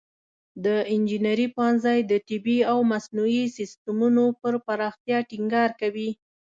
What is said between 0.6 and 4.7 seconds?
د انجینري پوهنځی د طبیعي او مصنوعي سیستمونو پر